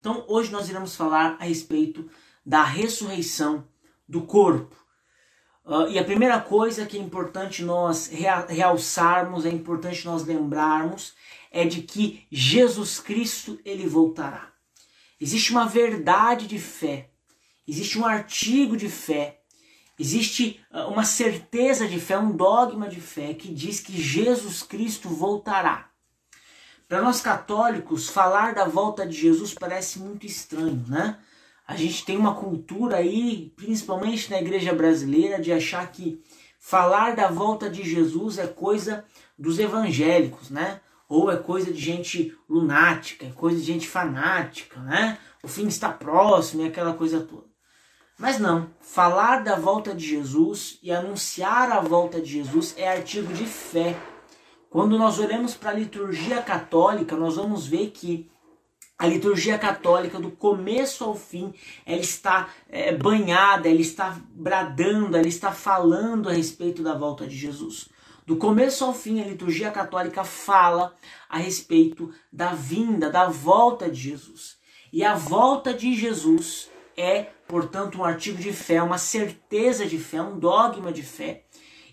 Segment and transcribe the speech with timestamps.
[0.00, 2.10] Então, hoje nós iremos falar a respeito
[2.44, 3.68] da ressurreição
[4.08, 4.74] do corpo.
[5.62, 8.10] Uh, e a primeira coisa que é importante nós
[8.48, 11.12] realçarmos, é importante nós lembrarmos,
[11.50, 14.50] é de que Jesus Cristo ele voltará.
[15.20, 17.10] Existe uma verdade de fé,
[17.68, 19.42] existe um artigo de fé,
[19.98, 25.10] existe uh, uma certeza de fé, um dogma de fé que diz que Jesus Cristo
[25.10, 25.89] voltará.
[26.90, 31.18] Para nós católicos, falar da volta de Jesus parece muito estranho, né?
[31.64, 36.20] A gente tem uma cultura aí, principalmente na igreja brasileira, de achar que
[36.58, 39.04] falar da volta de Jesus é coisa
[39.38, 40.80] dos evangélicos, né?
[41.08, 45.16] Ou é coisa de gente lunática, é coisa de gente fanática, né?
[45.44, 47.46] O fim está próximo e aquela coisa toda.
[48.18, 53.32] Mas não, falar da volta de Jesus e anunciar a volta de Jesus é artigo
[53.32, 53.96] de fé
[54.70, 58.30] quando nós olhamos para a liturgia católica, nós vamos ver que
[58.96, 61.52] a liturgia católica, do começo ao fim,
[61.84, 67.36] ela está é, banhada, ela está bradando, ela está falando a respeito da volta de
[67.36, 67.88] Jesus.
[68.24, 70.94] Do começo ao fim, a liturgia católica fala
[71.28, 74.56] a respeito da vinda, da volta de Jesus.
[74.92, 80.22] E a volta de Jesus é, portanto, um artigo de fé, uma certeza de fé,
[80.22, 81.44] um dogma de fé.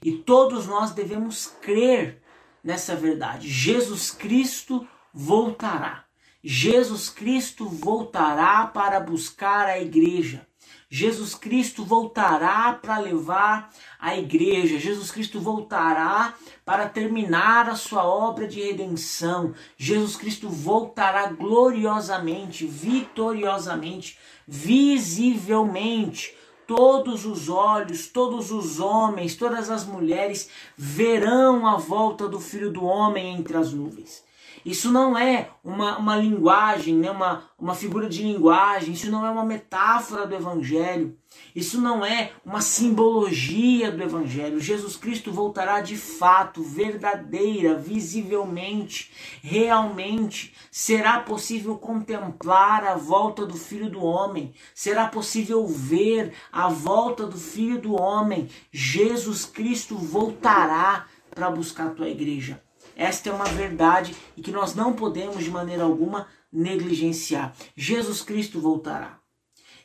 [0.04, 2.22] E todos nós devemos crer
[2.64, 3.50] nessa verdade.
[3.50, 6.06] Jesus Cristo voltará.
[6.44, 10.48] Jesus Cristo voltará para buscar a igreja.
[10.90, 13.70] Jesus Cristo voltará para levar
[14.00, 14.80] a igreja.
[14.80, 19.54] Jesus Cristo voltará para terminar a sua obra de redenção.
[19.76, 26.37] Jesus Cristo voltará gloriosamente, vitoriosamente, visivelmente
[26.68, 32.84] todos os olhos, todos os homens, todas as mulheres verão a volta do Filho do
[32.84, 34.27] Homem entre as nuvens.
[34.66, 37.10] Isso não é uma, uma linguagem, né?
[37.10, 41.18] uma, uma figura de linguagem, isso não é uma metáfora do Evangelho,
[41.56, 44.60] isso não é uma simbologia do Evangelho.
[44.60, 50.54] Jesus Cristo voltará de fato, verdadeira, visivelmente, realmente.
[50.72, 57.38] Será possível contemplar a volta do Filho do Homem, será possível ver a volta do
[57.38, 58.50] Filho do Homem.
[58.72, 62.62] Jesus Cristo voltará para buscar a tua igreja.
[62.98, 67.56] Esta é uma verdade e que nós não podemos de maneira alguma negligenciar.
[67.76, 69.20] Jesus Cristo voltará.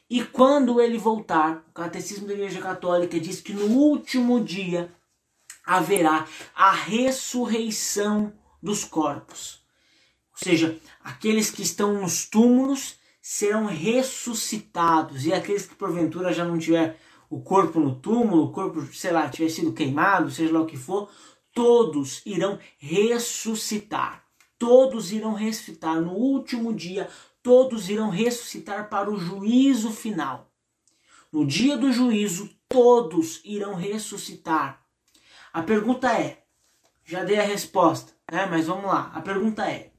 [0.09, 4.91] E quando ele voltar, o Catecismo da Igreja Católica diz que no último dia
[5.63, 9.63] haverá a ressurreição dos corpos.
[10.33, 16.59] Ou seja, aqueles que estão nos túmulos serão ressuscitados e aqueles que porventura já não
[16.59, 20.67] tiver o corpo no túmulo, o corpo, sei lá, tiver sido queimado, seja lá o
[20.67, 21.11] que for,
[21.55, 24.25] todos irão ressuscitar.
[24.59, 27.09] Todos irão ressuscitar no último dia,
[27.43, 30.53] todos irão ressuscitar para o juízo final.
[31.33, 34.85] No dia do juízo, todos irão ressuscitar.
[35.53, 36.45] A pergunta é:
[37.05, 38.47] já dei a resposta, né?
[38.47, 39.11] mas vamos lá.
[39.15, 39.93] A pergunta é: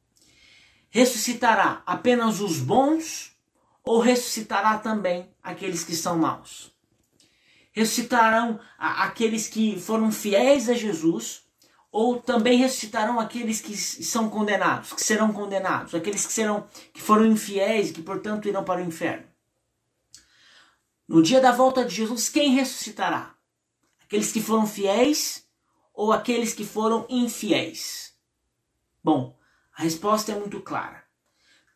[0.90, 3.35] ressuscitará apenas os bons
[3.84, 6.72] ou ressuscitará também aqueles que são maus?
[7.72, 11.42] Ressuscitarão aqueles que foram fiéis a Jesus
[11.93, 17.23] ou também ressuscitarão aqueles que são condenados, que serão condenados, aqueles que serão que foram
[17.23, 19.27] infiéis e que portanto irão para o inferno.
[21.07, 23.35] No dia da volta de Jesus, quem ressuscitará?
[24.03, 25.47] Aqueles que foram fiéis
[25.93, 28.15] ou aqueles que foram infiéis?
[29.03, 29.37] Bom,
[29.77, 31.03] a resposta é muito clara.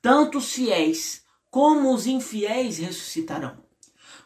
[0.01, 3.63] Tanto os fiéis como os infiéis ressuscitarão.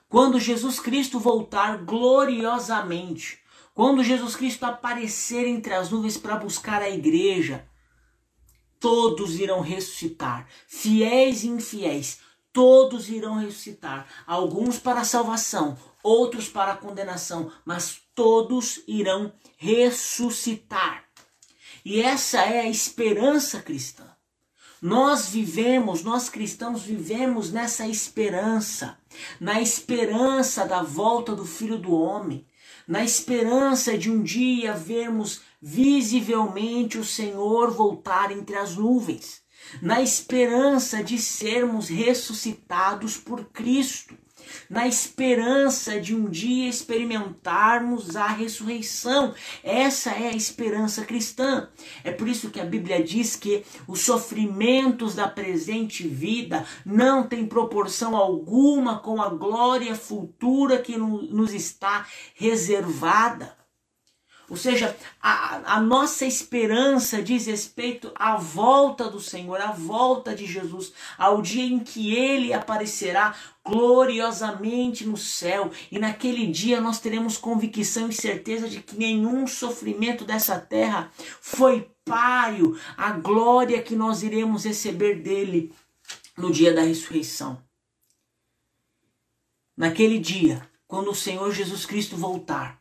[0.08, 3.41] Quando Jesus Cristo voltar gloriosamente,
[3.82, 7.68] quando Jesus Cristo aparecer entre as nuvens para buscar a igreja,
[8.80, 12.20] todos irão ressuscitar, fiéis e infiéis,
[12.54, 21.06] todos irão ressuscitar, alguns para a salvação, outros para a condenação, mas todos irão ressuscitar.
[21.84, 24.06] E essa é a esperança cristã.
[24.80, 29.00] Nós vivemos, nós cristãos vivemos nessa esperança,
[29.40, 32.46] na esperança da volta do Filho do Homem,
[32.88, 39.42] na esperança de um dia vermos visivelmente o Senhor voltar entre as nuvens,
[39.82, 44.18] na esperança de sermos ressuscitados por Cristo
[44.70, 49.34] na esperança de um dia experimentarmos a ressurreição.
[49.64, 51.70] Essa é a esperança cristã.
[52.04, 57.46] É por isso que a Bíblia diz que os sofrimentos da presente vida não têm
[57.46, 62.06] proporção alguma com a glória futura que nos está
[62.36, 63.61] reservada.
[64.52, 70.46] Ou seja, a, a nossa esperança diz respeito à volta do Senhor, à volta de
[70.46, 73.34] Jesus, ao dia em que ele aparecerá
[73.64, 75.72] gloriosamente no céu.
[75.90, 81.10] E naquele dia nós teremos convicção e certeza de que nenhum sofrimento dessa terra
[81.40, 85.72] foi páreo à glória que nós iremos receber dele
[86.38, 87.58] no dia da ressurreição.
[89.78, 92.81] Naquele dia, quando o Senhor Jesus Cristo voltar,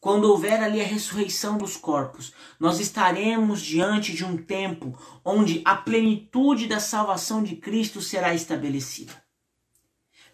[0.00, 5.76] quando houver ali a ressurreição dos corpos, nós estaremos diante de um tempo onde a
[5.76, 9.12] plenitude da salvação de Cristo será estabelecida.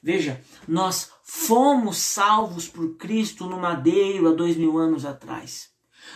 [0.00, 5.70] Veja, nós fomos salvos por Cristo no madeiro há dois mil anos atrás.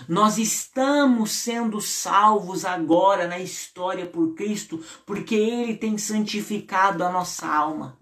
[0.08, 7.49] Nós estamos sendo salvos agora na história por Cristo, porque Ele tem santificado a nossa
[7.49, 8.00] alma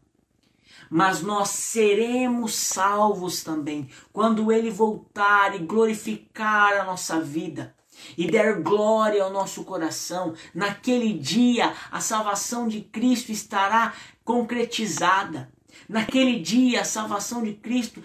[0.91, 7.75] mas nós seremos salvos também quando ele voltar e glorificar a nossa vida
[8.17, 10.35] e der glória ao nosso coração.
[10.55, 13.93] Naquele dia, a salvação de Cristo estará
[14.25, 15.53] concretizada.
[15.89, 18.03] Naquele dia, a salvação de Cristo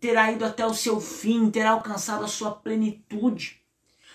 [0.00, 3.63] terá ido até o seu fim, terá alcançado a sua plenitude.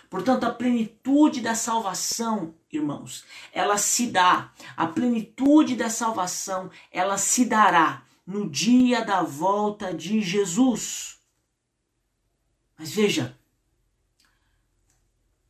[0.09, 3.23] Portanto, a plenitude da salvação, irmãos,
[3.53, 4.51] ela se dá.
[4.75, 11.19] A plenitude da salvação, ela se dará no dia da volta de Jesus.
[12.77, 13.37] Mas veja,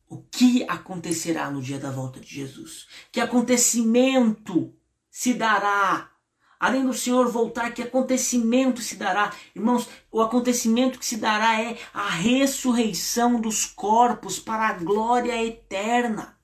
[0.08, 2.86] o que acontecerá no dia da volta de Jesus?
[3.10, 4.74] Que acontecimento
[5.10, 6.09] se dará
[6.60, 9.32] Além do Senhor voltar, que acontecimento se dará?
[9.56, 16.38] Irmãos, o acontecimento que se dará é a ressurreição dos corpos para a glória eterna.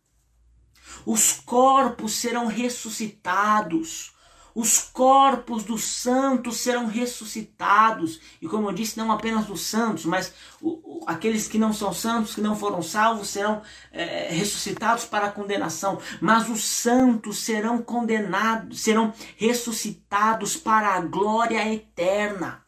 [1.05, 4.16] Os corpos serão ressuscitados
[4.57, 8.19] os corpos dos santos serão ressuscitados.
[8.41, 10.33] E como eu disse, não apenas dos santos, mas
[10.63, 13.61] o, o, aqueles que não são santos, que não foram salvos, serão
[13.93, 15.99] é, ressuscitados para a condenação.
[16.23, 22.65] Mas os santos serão condenados, serão ressuscitados para a glória eterna.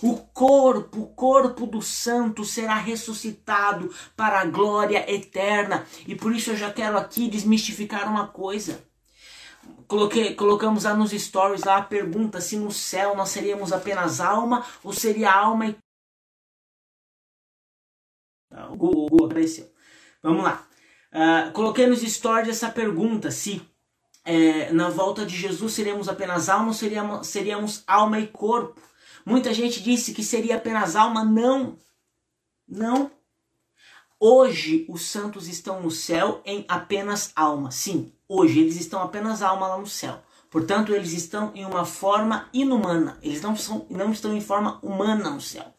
[0.00, 5.86] O corpo, o corpo do santo será ressuscitado para a glória eterna.
[6.06, 8.85] E por isso eu já quero aqui desmistificar uma coisa.
[9.86, 14.66] Coloquei, colocamos lá nos stories lá a pergunta se no céu nós seríamos apenas alma
[14.82, 15.76] ou seria alma e.
[18.70, 19.70] O Google apareceu.
[20.22, 20.66] Vamos lá.
[21.12, 23.62] Uh, coloquei nos stories essa pergunta: se
[24.24, 28.80] é, na volta de Jesus seríamos apenas alma ou seríamos, seríamos alma e corpo.
[29.24, 31.24] Muita gente disse que seria apenas alma.
[31.24, 31.78] Não.
[32.66, 33.10] Não.
[34.18, 37.70] Hoje os santos estão no céu em apenas alma.
[37.70, 40.22] Sim, hoje eles estão apenas alma lá no céu.
[40.50, 43.18] Portanto, eles estão em uma forma inumana.
[43.22, 45.76] Eles não, são, não estão em forma humana no céu.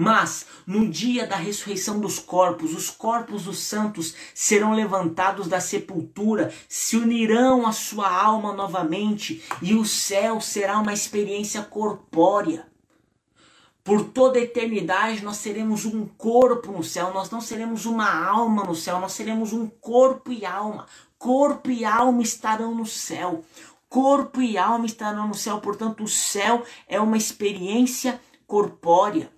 [0.00, 6.54] Mas no dia da ressurreição dos corpos, os corpos dos santos serão levantados da sepultura,
[6.68, 12.68] se unirão à sua alma novamente e o céu será uma experiência corpórea.
[13.82, 18.62] Por toda a eternidade nós seremos um corpo no céu, nós não seremos uma alma
[18.62, 20.86] no céu, nós seremos um corpo e alma.
[21.18, 23.44] Corpo e alma estarão no céu.
[23.88, 29.32] Corpo e alma estarão no céu, portanto, o céu é uma experiência corpórea.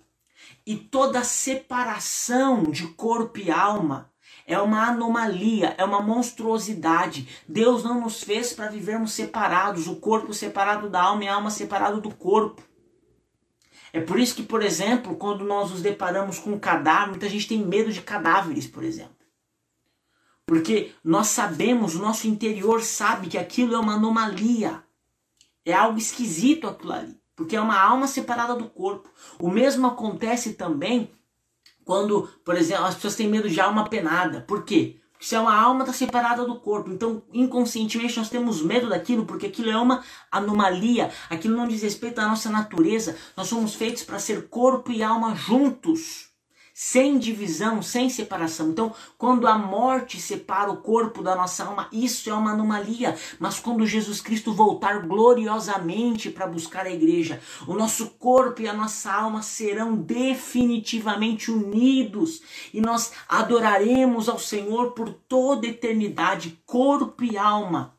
[0.65, 4.11] E toda separação de corpo e alma
[4.45, 7.27] é uma anomalia, é uma monstruosidade.
[7.47, 11.49] Deus não nos fez para vivermos separados, o corpo separado da alma e a alma
[11.49, 12.61] separado do corpo.
[13.93, 17.47] É por isso que, por exemplo, quando nós nos deparamos com um cadáver, muita gente
[17.47, 19.20] tem medo de cadáveres, por exemplo.
[20.51, 24.83] Porque nós sabemos, o nosso interior sabe que aquilo é uma anomalia.
[25.63, 27.17] É algo esquisito aquilo ali.
[27.37, 29.09] Porque é uma alma separada do corpo.
[29.39, 31.09] O mesmo acontece também
[31.85, 34.41] quando, por exemplo, as pessoas têm medo de alma penada.
[34.41, 34.99] Por quê?
[35.13, 36.91] Porque se é uma alma está separada do corpo.
[36.91, 41.11] Então, inconscientemente, nós temos medo daquilo, porque aquilo é uma anomalia.
[41.29, 43.17] Aquilo não diz respeito à nossa natureza.
[43.37, 46.30] Nós somos feitos para ser corpo e alma juntos
[46.83, 48.71] sem divisão, sem separação.
[48.71, 53.15] Então, quando a morte separa o corpo da nossa alma, isso é uma anomalia.
[53.39, 58.73] Mas quando Jesus Cristo voltar gloriosamente para buscar a igreja, o nosso corpo e a
[58.73, 62.41] nossa alma serão definitivamente unidos
[62.73, 67.95] e nós adoraremos ao Senhor por toda eternidade, corpo e alma.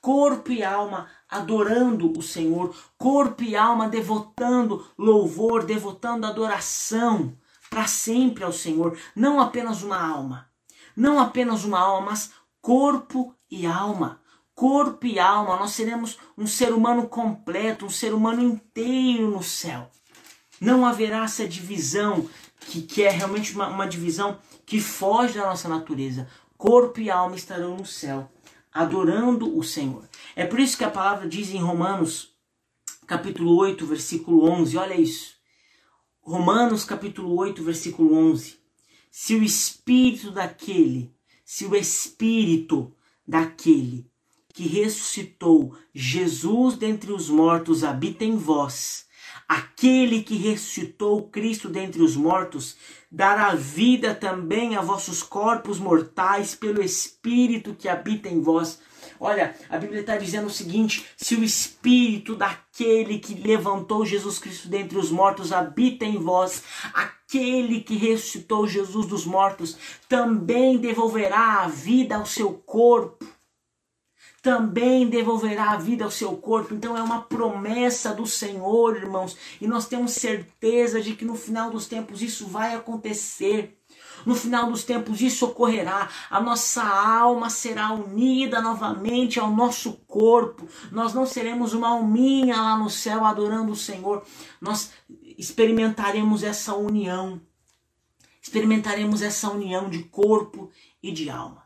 [0.00, 7.36] Corpo e alma adorando o Senhor, corpo e alma devotando louvor, devotando adoração
[7.72, 10.46] para sempre ao Senhor, não apenas uma alma,
[10.94, 14.20] não apenas uma alma, mas corpo e alma.
[14.54, 19.90] Corpo e alma, nós seremos um ser humano completo, um ser humano inteiro no céu.
[20.60, 22.28] Não haverá essa divisão
[22.60, 26.28] que, que é realmente uma, uma divisão que foge da nossa natureza.
[26.58, 28.30] Corpo e alma estarão no céu,
[28.70, 30.06] adorando o Senhor.
[30.36, 32.34] É por isso que a palavra diz em Romanos,
[33.06, 35.40] capítulo 8, versículo 11, olha isso.
[36.24, 38.56] Romanos, capítulo 8, versículo 11.
[39.10, 41.12] Se o espírito daquele,
[41.44, 42.94] se o espírito
[43.26, 44.06] daquele
[44.54, 49.04] que ressuscitou Jesus dentre os mortos habita em vós,
[49.48, 52.76] aquele que ressuscitou Cristo dentre os mortos
[53.10, 58.78] dará vida também a vossos corpos mortais pelo Espírito que habita em vós.
[59.24, 64.68] Olha, a Bíblia está dizendo o seguinte: se o Espírito daquele que levantou Jesus Cristo
[64.68, 71.68] dentre os mortos habita em vós, aquele que ressuscitou Jesus dos mortos também devolverá a
[71.68, 73.24] vida ao seu corpo
[74.42, 76.74] também devolverá a vida ao seu corpo.
[76.74, 81.70] Então é uma promessa do Senhor, irmãos, e nós temos certeza de que no final
[81.70, 83.78] dos tempos isso vai acontecer.
[84.24, 86.08] No final dos tempos isso ocorrerá.
[86.30, 90.68] A nossa alma será unida novamente ao nosso corpo.
[90.90, 94.24] Nós não seremos uma alminha lá no céu adorando o Senhor.
[94.60, 94.92] Nós
[95.38, 97.40] experimentaremos essa união.
[98.40, 100.70] Experimentaremos essa união de corpo
[101.02, 101.62] e de alma.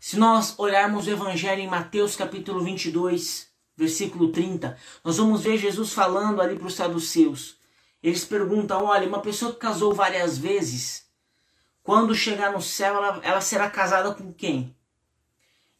[0.00, 5.92] Se nós olharmos o Evangelho em Mateus capítulo 22, versículo 30, nós vamos ver Jesus
[5.92, 7.56] falando ali para os saduceus.
[8.02, 11.06] Eles perguntam: olha, uma pessoa que casou várias vezes,
[11.84, 14.76] quando chegar no céu, ela, ela será casada com quem?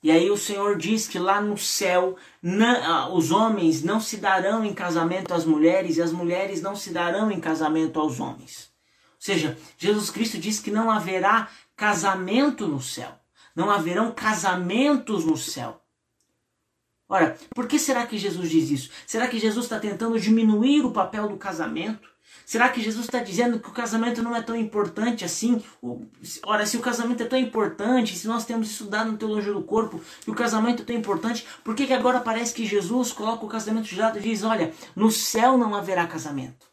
[0.00, 4.64] E aí o Senhor diz que lá no céu não, os homens não se darão
[4.64, 8.70] em casamento às mulheres e as mulheres não se darão em casamento aos homens.
[9.14, 13.18] Ou seja, Jesus Cristo diz que não haverá casamento no céu
[13.54, 15.80] não haverão casamentos no céu.
[17.08, 18.90] Ora, por que será que Jesus diz isso?
[19.06, 22.08] Será que Jesus está tentando diminuir o papel do casamento?
[22.44, 25.62] Será que Jesus está dizendo que o casamento não é tão importante assim?
[26.44, 30.00] Ora, se o casamento é tão importante, se nós temos estudado no Teologia do Corpo
[30.22, 33.48] que o casamento é tão importante, por que, que agora parece que Jesus coloca o
[33.48, 36.66] casamento de lado e diz: olha, no céu não haverá casamento?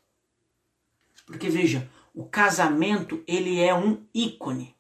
[1.25, 4.75] Porque veja, o casamento ele é um ícone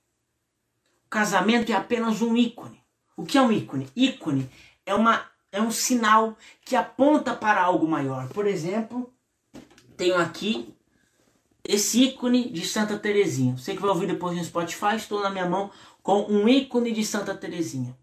[1.11, 2.81] casamento é apenas um ícone.
[3.17, 3.89] O que é um ícone?
[3.93, 4.49] Ícone
[4.85, 8.29] é, uma, é um sinal que aponta para algo maior.
[8.29, 9.13] Por exemplo,
[9.97, 10.73] tenho aqui
[11.71, 13.55] esse ícone de Santa Terezinha.
[13.57, 15.71] Você que vai ouvir depois no Spotify, estou na minha mão
[16.03, 17.97] com um ícone de Santa Terezinha.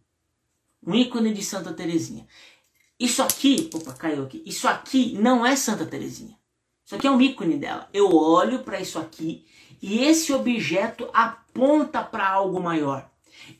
[0.87, 2.27] Um ícone de Santa Terezinha.
[2.99, 4.43] Isso aqui, opa, caiu aqui.
[4.47, 6.37] Isso aqui não é Santa Terezinha.
[6.85, 7.89] Isso aqui é um ícone dela.
[7.93, 9.47] Eu olho para isso aqui
[9.83, 13.09] e esse objeto aponta para algo maior.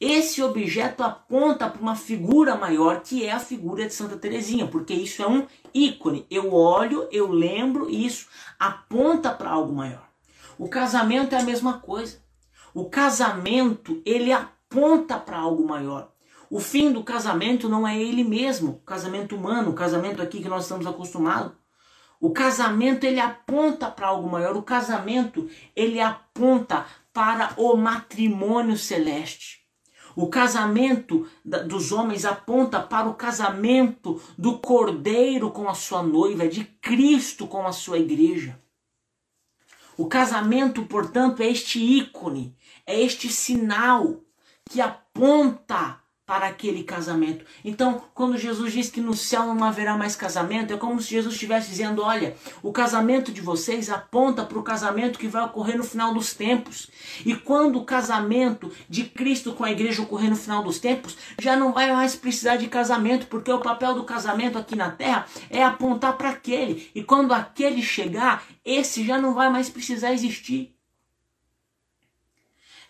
[0.01, 4.95] Esse objeto aponta para uma figura maior, que é a figura de Santa Teresinha, porque
[4.95, 6.27] isso é um ícone.
[6.31, 8.27] Eu olho, eu lembro, e isso
[8.59, 10.07] aponta para algo maior.
[10.59, 12.21] O casamento é a mesma coisa.
[12.75, 16.13] O casamento, ele aponta para algo maior.
[16.51, 20.49] O fim do casamento não é ele mesmo, o casamento humano, o casamento aqui que
[20.49, 21.53] nós estamos acostumados.
[22.21, 24.57] O casamento ele aponta para algo maior.
[24.57, 29.58] O casamento ele aponta para o matrimônio celeste.
[30.19, 36.65] O casamento dos homens aponta para o casamento do Cordeiro com a sua noiva, de
[36.65, 38.61] Cristo com a sua igreja.
[39.97, 44.21] O casamento, portanto, é este ícone, é este sinal
[44.69, 47.43] que aponta para aquele casamento.
[47.65, 51.33] Então, quando Jesus diz que no céu não haverá mais casamento, é como se Jesus
[51.33, 55.85] estivesse dizendo: olha, o casamento de vocês aponta para o casamento que vai ocorrer no
[55.85, 56.91] final dos tempos.
[57.25, 61.57] E quando o casamento de Cristo com a igreja ocorrer no final dos tempos, já
[61.57, 65.65] não vai mais precisar de casamento, porque o papel do casamento aqui na terra é
[65.65, 66.91] apontar para aquele.
[66.95, 70.78] E quando aquele chegar, esse já não vai mais precisar existir.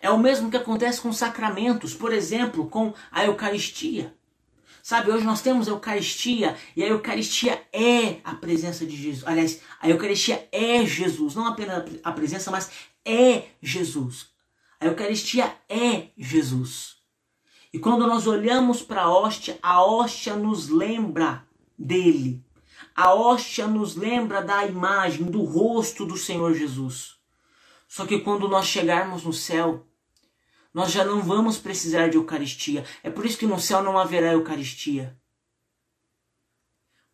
[0.01, 4.15] É o mesmo que acontece com sacramentos, por exemplo, com a Eucaristia.
[4.81, 9.27] Sabe, hoje nós temos a Eucaristia e a Eucaristia é a presença de Jesus.
[9.27, 12.71] Aliás, a Eucaristia é Jesus, não apenas a presença, mas
[13.05, 14.27] é Jesus.
[14.79, 16.95] A Eucaristia é Jesus.
[17.73, 21.45] E quando nós olhamos para a hóstia, a hóstia nos lembra
[21.77, 22.43] dele.
[22.95, 27.15] A hóstia nos lembra da imagem, do rosto do Senhor Jesus.
[27.87, 29.85] Só que quando nós chegarmos no céu,
[30.73, 32.85] nós já não vamos precisar de Eucaristia.
[33.03, 35.17] É por isso que no céu não haverá Eucaristia.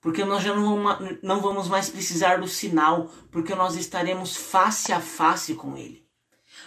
[0.02, 0.84] Porque nós já não,
[1.24, 6.06] não vamos mais precisar do sinal, porque nós estaremos face a face com Ele.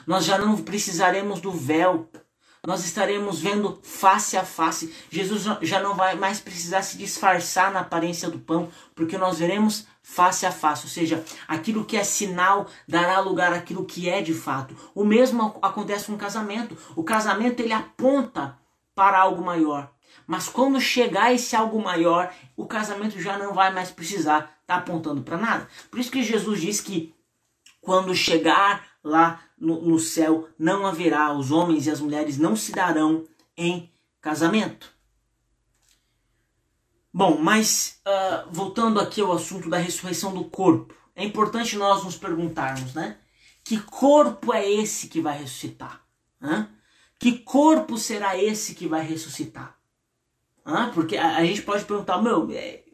[0.07, 2.11] Nós já não precisaremos do véu,
[2.66, 4.92] nós estaremos vendo face a face.
[5.11, 9.87] Jesus já não vai mais precisar se disfarçar na aparência do pão, porque nós veremos
[10.08, 14.32] face a face, ou seja, aquilo que é sinal dará lugar àquilo que é de
[14.32, 14.74] fato.
[14.94, 16.76] O mesmo acontece com o casamento.
[16.96, 18.58] O casamento ele aponta
[18.94, 19.92] para algo maior.
[20.26, 24.76] Mas quando chegar esse algo maior, o casamento já não vai mais precisar estar tá
[24.76, 25.68] apontando para nada.
[25.90, 27.14] Por isso que Jesus diz que
[27.80, 32.72] quando chegar lá no, no céu, não haverá, os homens e as mulheres não se
[32.72, 33.24] darão
[33.56, 34.90] em casamento.
[37.12, 42.16] Bom, mas uh, voltando aqui ao assunto da ressurreição do corpo, é importante nós nos
[42.16, 43.18] perguntarmos, né?
[43.64, 46.04] Que corpo é esse que vai ressuscitar?
[46.40, 46.68] Hã?
[47.18, 49.76] Que corpo será esse que vai ressuscitar?
[50.64, 50.90] Hã?
[50.92, 52.84] Porque a, a gente pode perguntar, meu, é,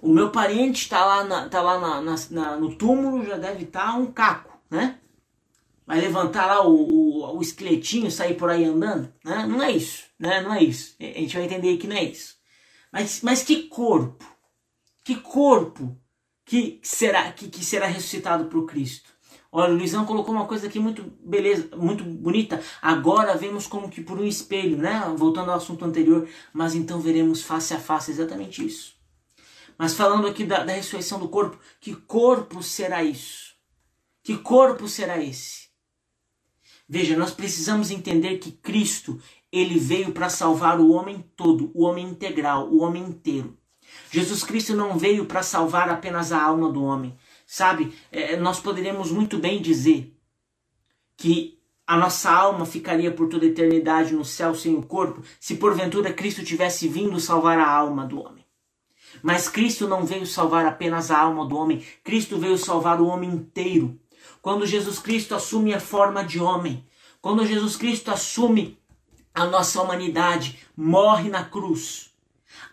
[0.00, 3.92] o meu parente está lá, na, tá lá na, na, no túmulo, já deve estar
[3.92, 4.98] tá um caco, né?
[5.88, 9.10] vai levantar lá o, o, o esqueletinho, sair por aí andando.
[9.24, 9.46] Né?
[9.46, 10.42] Não é isso, né?
[10.42, 10.94] Não é isso.
[11.00, 12.36] A gente vai entender que não é isso.
[12.98, 14.24] Mas, mas que corpo?
[15.04, 15.96] Que corpo
[16.44, 19.08] que será que, que será ressuscitado por Cristo?
[19.52, 22.60] Olha, o Luizão colocou uma coisa aqui muito beleza, muito bonita.
[22.82, 25.00] Agora vemos como que por um espelho, né?
[25.16, 28.96] Voltando ao assunto anterior, mas então veremos face a face exatamente isso.
[29.78, 33.54] Mas falando aqui da, da ressurreição do corpo, que corpo será isso?
[34.24, 35.68] Que corpo será esse?
[36.88, 39.20] Veja, nós precisamos entender que Cristo,
[39.52, 43.56] ele veio para salvar o homem todo, o homem integral, o homem inteiro.
[44.10, 47.16] Jesus Cristo não veio para salvar apenas a alma do homem.
[47.46, 50.14] Sabe, é, nós poderíamos muito bem dizer
[51.16, 56.12] que a nossa alma ficaria por toda eternidade no céu sem o corpo, se porventura
[56.12, 58.44] Cristo tivesse vindo salvar a alma do homem.
[59.22, 63.30] Mas Cristo não veio salvar apenas a alma do homem, Cristo veio salvar o homem
[63.30, 63.98] inteiro.
[64.42, 66.84] Quando Jesus Cristo assume a forma de homem,
[67.22, 68.78] quando Jesus Cristo assume
[69.38, 72.10] a nossa humanidade, morre na cruz.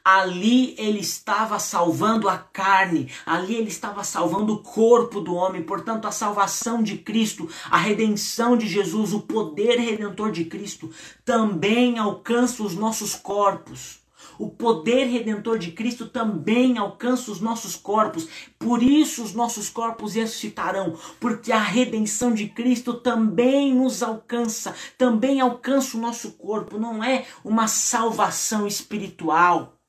[0.03, 5.63] Ali ele estava salvando a carne, ali ele estava salvando o corpo do homem.
[5.63, 10.91] Portanto, a salvação de Cristo, a redenção de Jesus, o poder redentor de Cristo
[11.23, 14.04] também alcança os nossos corpos.
[14.37, 18.27] O poder redentor de Cristo também alcança os nossos corpos.
[18.59, 25.39] Por isso os nossos corpos ressuscitarão, porque a redenção de Cristo também nos alcança, também
[25.39, 26.77] alcança o nosso corpo.
[26.77, 29.79] Não é uma salvação espiritual,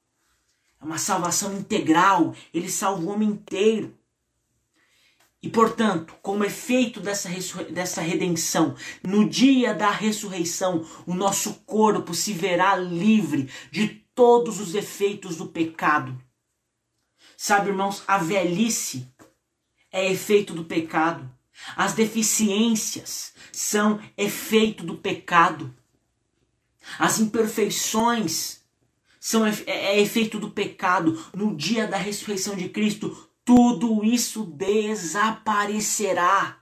[0.80, 2.34] é uma salvação integral.
[2.52, 3.96] Ele salva o homem inteiro.
[5.42, 7.28] E, portanto, como efeito dessa,
[7.70, 14.74] dessa redenção, no dia da ressurreição, o nosso corpo se verá livre de todos os
[14.74, 16.20] efeitos do pecado.
[17.36, 19.06] Sabe, irmãos, a velhice
[19.92, 21.30] é efeito do pecado.
[21.76, 25.72] As deficiências são efeito do pecado.
[26.98, 28.62] As imperfeições
[29.20, 31.22] são é, é efeito do pecado.
[31.34, 36.58] No dia da ressurreição de Cristo, tudo isso desaparecerá.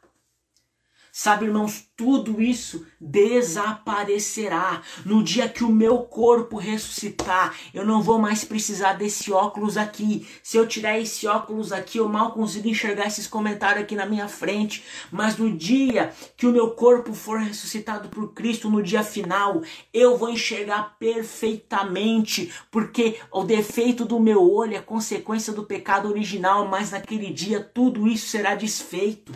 [1.17, 4.83] Sabe, irmãos, tudo isso desaparecerá.
[5.07, 10.27] No dia que o meu corpo ressuscitar, eu não vou mais precisar desse óculos aqui.
[10.43, 14.27] Se eu tirar esse óculos aqui, eu mal consigo enxergar esses comentários aqui na minha
[14.27, 14.83] frente.
[15.13, 20.19] Mas no dia que o meu corpo for ressuscitado por Cristo, no dia final, eu
[20.19, 26.91] vou enxergar perfeitamente, porque o defeito do meu olho é consequência do pecado original, mas
[26.91, 29.33] naquele dia tudo isso será desfeito.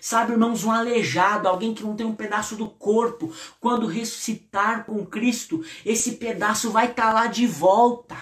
[0.00, 5.04] Sabe, irmãos, um aleijado, alguém que não tem um pedaço do corpo, quando ressuscitar com
[5.04, 8.16] Cristo, esse pedaço vai estar tá lá de volta.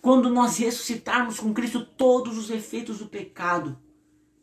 [0.00, 3.78] Quando nós ressuscitarmos com Cristo, todos os efeitos do pecado,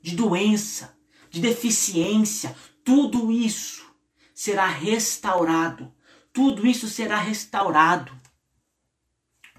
[0.02, 0.98] de doença,
[1.30, 3.86] de deficiência, tudo isso
[4.34, 5.94] será restaurado.
[6.32, 8.14] Tudo isso será restaurado.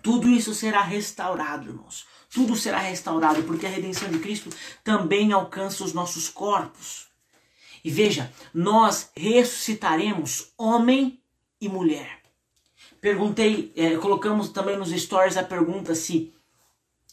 [0.02, 4.50] Tudo isso será restaurado, irmãos tudo será restaurado, porque a redenção de Cristo
[4.84, 7.08] também alcança os nossos corpos.
[7.84, 11.20] E veja, nós ressuscitaremos homem
[11.60, 12.20] e mulher.
[13.00, 16.32] Perguntei, é, colocamos também nos stories a pergunta se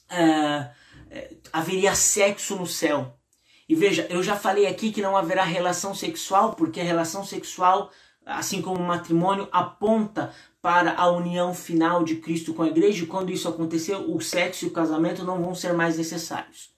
[0.09, 0.69] é,
[1.09, 3.17] é, haveria sexo no céu.
[3.67, 7.91] E veja, eu já falei aqui que não haverá relação sexual, porque a relação sexual,
[8.25, 10.33] assim como o matrimônio, aponta
[10.67, 14.65] para a união final de Cristo com a igreja, e quando isso acontecer, o sexo
[14.65, 16.71] e o casamento não vão ser mais necessários.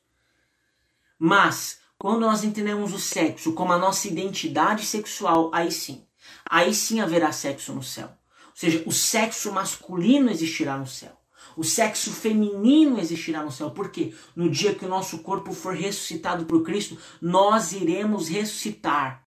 [1.17, 6.05] Mas, quando nós entendemos o sexo como a nossa identidade sexual, aí sim,
[6.47, 8.09] aí sim haverá sexo no céu.
[8.49, 11.19] Ou seja, o sexo masculino existirá no céu.
[11.57, 13.71] O sexo feminino existirá no céu.
[13.71, 19.25] Porque no dia que o nosso corpo for ressuscitado por Cristo, nós iremos ressuscitar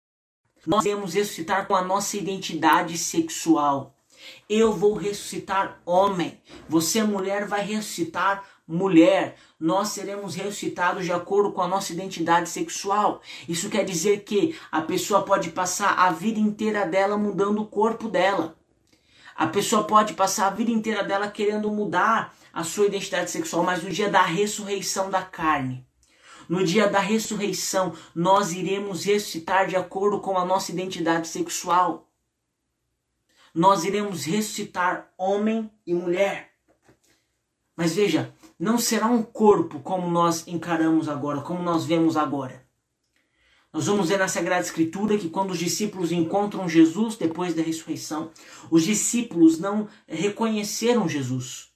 [0.65, 3.94] Nós iremos ressuscitar com a nossa identidade sexual.
[4.49, 6.41] Eu vou ressuscitar homem.
[6.67, 9.35] Você, mulher, vai ressuscitar mulher.
[9.59, 13.21] Nós seremos ressuscitados de acordo com a nossa identidade sexual.
[13.47, 18.09] Isso quer dizer que a pessoa pode passar a vida inteira dela mudando o corpo
[18.09, 18.55] dela.
[19.35, 23.83] A pessoa pode passar a vida inteira dela querendo mudar a sua identidade sexual, mas
[23.83, 25.85] no dia da ressurreição da carne,
[26.47, 32.04] no dia da ressurreição, nós iremos ressuscitar de acordo com a nossa identidade sexual.
[33.55, 36.51] Nós iremos ressuscitar homem e mulher.
[37.73, 42.65] Mas veja, não será um corpo como nós encaramos agora, como nós vemos agora.
[43.71, 48.29] Nós vamos ver na Sagrada Escritura que quando os discípulos encontram Jesus depois da ressurreição,
[48.69, 51.73] os discípulos não reconheceram Jesus.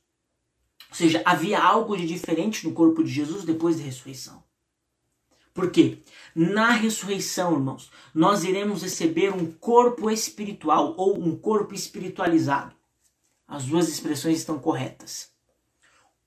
[0.90, 4.44] Ou seja, havia algo de diferente no corpo de Jesus depois da ressurreição.
[5.54, 6.00] Por quê?
[6.36, 12.76] Na ressurreição, irmãos, nós iremos receber um corpo espiritual ou um corpo espiritualizado.
[13.48, 15.30] As duas expressões estão corretas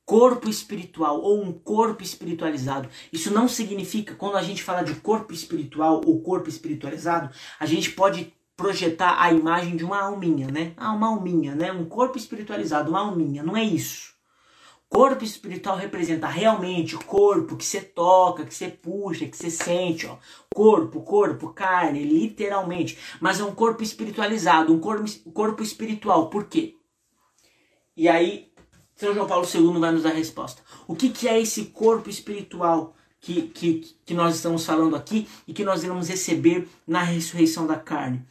[0.05, 2.89] corpo espiritual ou um corpo espiritualizado.
[3.13, 7.93] Isso não significa, quando a gente fala de corpo espiritual ou corpo espiritualizado, a gente
[7.93, 10.75] pode projetar a imagem de uma alminha, né?
[10.77, 11.73] Ah, uma alminha, né?
[11.73, 13.43] Um corpo espiritualizado, uma alminha.
[13.43, 14.12] Não é isso.
[14.93, 20.07] Corpo espiritual representa realmente o corpo que você toca, que você puxa, que você sente,
[20.07, 20.19] ó.
[20.55, 22.99] Corpo, corpo, carne, literalmente.
[23.19, 26.29] Mas é um corpo espiritualizado, um corpo, espiritual.
[26.29, 26.77] Por quê?
[27.97, 28.53] E aí
[28.95, 30.61] são João Paulo II vai nos dar a resposta.
[30.87, 35.55] O que, que é esse corpo espiritual que, que, que nós estamos falando aqui e
[35.55, 38.23] que nós iremos receber na ressurreição da carne?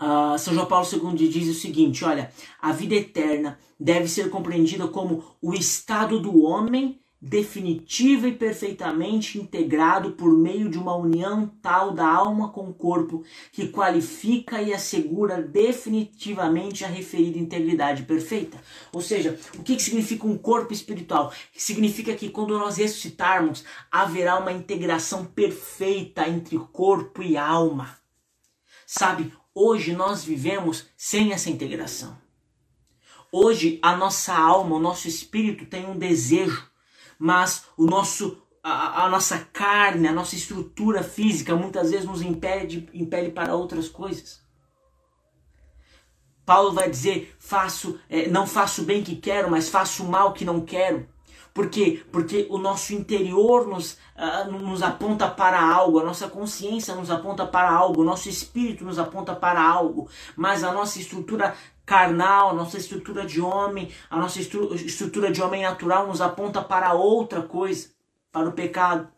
[0.00, 4.88] Uh, São João Paulo II diz o seguinte: olha, a vida eterna deve ser compreendida
[4.88, 11.90] como o estado do homem definitivo e perfeitamente integrado por meio de uma união tal
[11.92, 18.60] da alma com o corpo que qualifica e assegura definitivamente a referida integridade perfeita.
[18.92, 21.32] Ou seja, o que significa um corpo espiritual?
[21.56, 27.96] Significa que quando nós ressuscitarmos, haverá uma integração perfeita entre corpo e alma.
[28.86, 32.16] Sabe, hoje nós vivemos sem essa integração.
[33.30, 36.74] Hoje a nossa alma, o nosso espírito tem um desejo
[37.18, 42.88] mas o nosso a, a, nossa carne, a nossa estrutura física muitas vezes nos impede,
[42.94, 44.42] impele para outras coisas.
[46.46, 50.32] Paulo vai dizer: faço, é, não faço o bem que quero, mas faço o mal
[50.32, 51.06] que não quero.
[51.54, 52.02] Por quê?
[52.10, 57.46] Porque o nosso interior nos, uh, nos aponta para algo, a nossa consciência nos aponta
[57.46, 61.54] para algo, o nosso espírito nos aponta para algo, mas a nossa estrutura
[61.86, 67.40] carnal, nossa estrutura de homem, a nossa estrutura de homem natural nos aponta para outra
[67.40, 67.88] coisa,
[68.32, 69.08] para o pecado.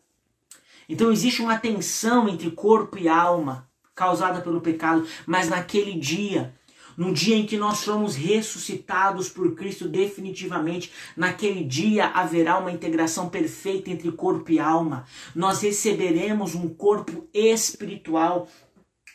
[0.87, 6.55] Então existe uma tensão entre corpo e alma causada pelo pecado, mas naquele dia,
[6.97, 13.29] no dia em que nós somos ressuscitados por Cristo definitivamente, naquele dia haverá uma integração
[13.29, 15.05] perfeita entre corpo e alma.
[15.35, 18.49] Nós receberemos um corpo espiritual,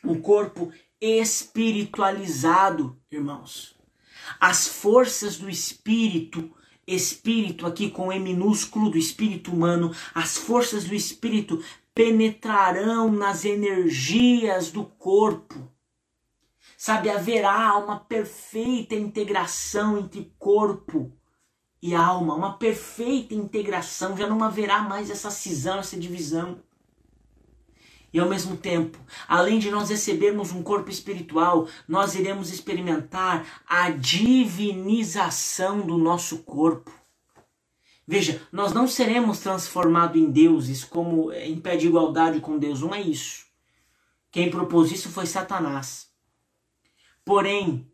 [0.03, 3.75] um corpo espiritualizado, irmãos.
[4.39, 6.51] As forças do espírito,
[6.85, 11.63] espírito aqui com E minúsculo do espírito humano, as forças do espírito
[11.93, 15.70] penetrarão nas energias do corpo.
[16.83, 21.15] Sabe, haverá uma perfeita integração entre corpo
[21.79, 26.59] e alma, uma perfeita integração, já não haverá mais essa cisão, essa divisão.
[28.11, 33.91] E ao mesmo tempo, além de nós recebermos um corpo espiritual, nós iremos experimentar a
[33.91, 36.91] divinização do nosso corpo.
[38.07, 42.95] Veja, nós não seremos transformados em deuses como em pé de igualdade com Deus, não
[42.95, 43.45] é isso.
[44.31, 46.11] Quem propôs isso foi Satanás.
[47.23, 47.91] Porém,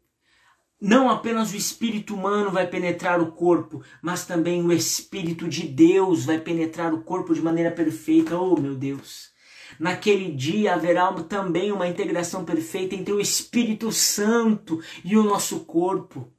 [0.79, 6.25] não apenas o espírito humano vai penetrar o corpo, mas também o espírito de Deus
[6.25, 8.37] vai penetrar o corpo de maneira perfeita.
[8.37, 9.35] Oh, meu Deus!
[9.79, 16.31] Naquele dia haverá também uma integração perfeita entre o Espírito Santo e o nosso corpo.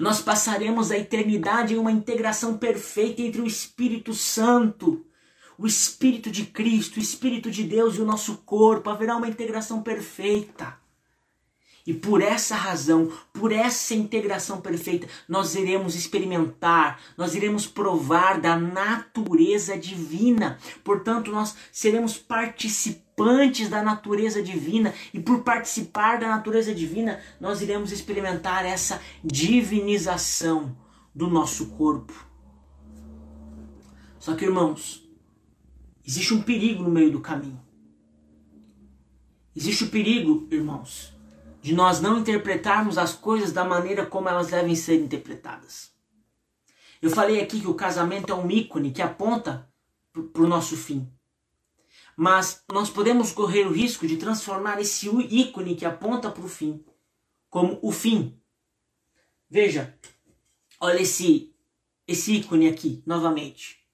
[0.00, 5.04] Nós passaremos a eternidade em uma integração perfeita entre o Espírito Santo,
[5.58, 8.90] o Espírito de Cristo, o Espírito de Deus e o nosso corpo.
[8.90, 10.85] Haverá uma integração perfeita.
[11.86, 18.58] E por essa razão, por essa integração perfeita, nós iremos experimentar, nós iremos provar da
[18.58, 20.58] natureza divina.
[20.82, 27.92] Portanto, nós seremos participantes da natureza divina e por participar da natureza divina, nós iremos
[27.92, 30.76] experimentar essa divinização
[31.14, 32.26] do nosso corpo.
[34.18, 35.08] Só que, irmãos,
[36.04, 37.64] existe um perigo no meio do caminho.
[39.54, 41.15] Existe o perigo, irmãos,
[41.66, 45.90] de nós não interpretarmos as coisas da maneira como elas devem ser interpretadas.
[47.02, 49.68] Eu falei aqui que o casamento é um ícone que aponta
[50.32, 51.10] para o nosso fim.
[52.16, 56.84] Mas nós podemos correr o risco de transformar esse ícone que aponta para o fim
[57.50, 58.40] como o fim.
[59.50, 59.98] Veja,
[60.80, 61.52] olha esse,
[62.06, 63.84] esse ícone aqui, novamente.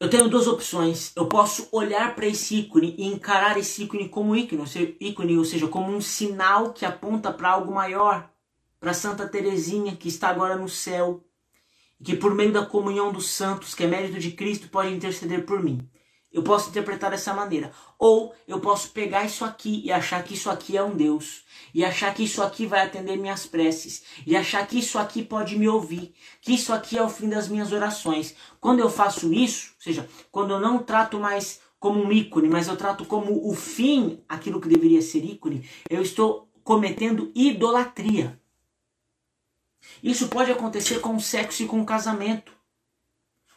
[0.00, 1.12] Eu tenho duas opções.
[1.16, 4.60] Eu posso olhar para esse ícone e encarar esse ícone como ícone,
[5.36, 8.30] ou seja, como um sinal que aponta para algo maior,
[8.78, 11.24] para Santa Teresinha que está agora no céu
[12.00, 15.44] e que por meio da comunhão dos santos, que é mérito de Cristo, pode interceder
[15.44, 15.88] por mim.
[16.32, 17.72] Eu posso interpretar dessa maneira.
[17.98, 21.44] Ou eu posso pegar isso aqui e achar que isso aqui é um Deus.
[21.74, 24.02] E achar que isso aqui vai atender minhas preces.
[24.26, 26.14] E achar que isso aqui pode me ouvir.
[26.42, 28.34] Que isso aqui é o fim das minhas orações.
[28.60, 32.68] Quando eu faço isso, ou seja, quando eu não trato mais como um ícone, mas
[32.68, 38.38] eu trato como o fim aquilo que deveria ser ícone, eu estou cometendo idolatria.
[40.02, 42.52] Isso pode acontecer com o sexo e com o casamento.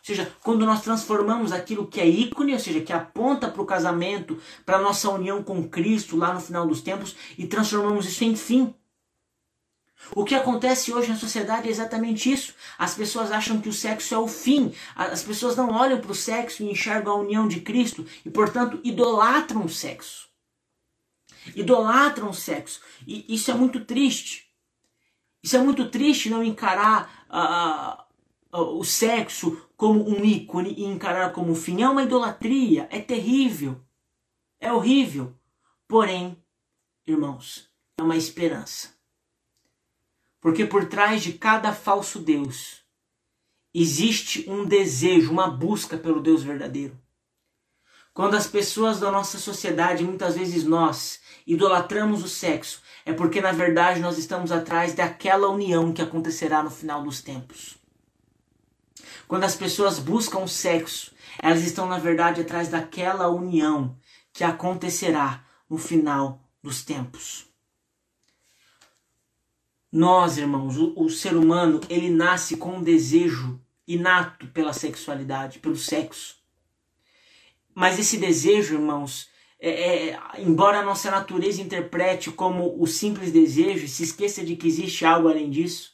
[0.02, 3.66] Ou seja, quando nós transformamos aquilo que é ícone, ou seja, que aponta para o
[3.66, 8.24] casamento, para a nossa união com Cristo lá no final dos tempos, e transformamos isso
[8.24, 8.74] em fim.
[10.16, 12.56] O que acontece hoje na sociedade é exatamente isso.
[12.80, 14.74] As pessoas acham que o sexo é o fim.
[14.96, 18.80] As pessoas não olham para o sexo e enxergam a união de Cristo e, portanto,
[18.84, 20.28] idolatram o sexo.
[21.56, 22.82] Idolatram o sexo.
[23.06, 24.48] E isso é muito triste.
[25.44, 28.11] Isso é muito triste não encarar uh,
[28.52, 31.82] o sexo como um ícone e encarar como fim.
[31.82, 33.82] É uma idolatria, é terrível,
[34.60, 35.34] é horrível.
[35.88, 36.38] Porém,
[37.06, 38.90] irmãos, é uma esperança.
[40.40, 42.82] Porque por trás de cada falso Deus
[43.74, 47.00] existe um desejo, uma busca pelo Deus verdadeiro.
[48.14, 53.54] Quando as pessoas da nossa sociedade, muitas vezes nós, idolatramos o sexo, é porque na
[53.54, 57.81] verdade nós estamos atrás daquela união que acontecerá no final dos tempos.
[59.32, 63.98] Quando as pessoas buscam sexo, elas estão na verdade atrás daquela união
[64.34, 67.46] que acontecerá no final dos tempos.
[69.90, 75.78] Nós, irmãos, o, o ser humano, ele nasce com um desejo inato pela sexualidade, pelo
[75.78, 76.36] sexo.
[77.74, 83.88] Mas esse desejo, irmãos, é, é, embora a nossa natureza interprete como o simples desejo
[83.88, 85.94] se esqueça de que existe algo além disso,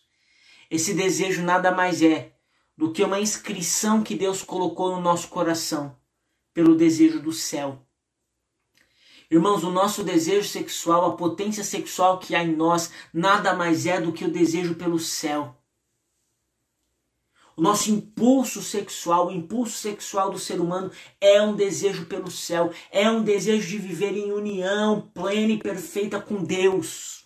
[0.72, 2.36] esse desejo nada mais é
[2.78, 5.98] do que uma inscrição que Deus colocou no nosso coração
[6.54, 7.82] pelo desejo do céu.
[9.30, 14.00] Irmãos, o nosso desejo sexual, a potência sexual que há em nós, nada mais é
[14.00, 15.58] do que o desejo pelo céu.
[17.58, 22.72] O nosso impulso sexual, o impulso sexual do ser humano é um desejo pelo céu,
[22.92, 27.17] é um desejo de viver em união plena e perfeita com Deus.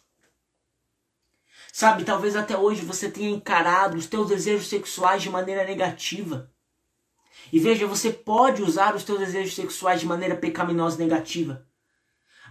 [1.71, 6.51] Sabe, talvez até hoje você tenha encarado os teus desejos sexuais de maneira negativa.
[7.51, 11.65] E veja, você pode usar os teus desejos sexuais de maneira pecaminosa negativa.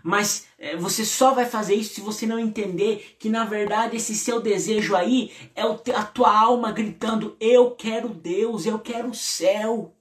[0.02, 4.14] Mas é, você só vai fazer isso se você não entender que na verdade esse
[4.14, 9.14] seu desejo aí é o, a tua alma gritando: Eu quero Deus, eu quero o
[9.14, 9.94] céu.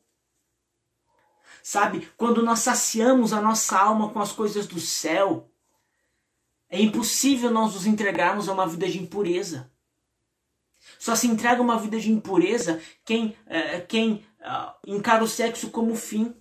[1.62, 5.49] Sabe, quando nós saciamos a nossa alma com as coisas do céu,
[6.70, 9.72] é impossível nós nos entregarmos a uma vida de impureza.
[10.98, 15.96] Só se entrega uma vida de impureza quem, é, quem uh, encara o sexo como
[15.96, 16.36] fim.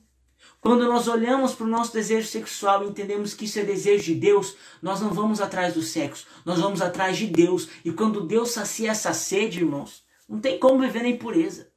[0.61, 4.15] Quando nós olhamos para o nosso desejo sexual e entendemos que isso é desejo de
[4.15, 7.69] Deus, nós não vamos atrás do sexo, nós vamos atrás de Deus.
[7.85, 11.73] E quando Deus sacia essa sede, irmãos, não tem como viver na impureza.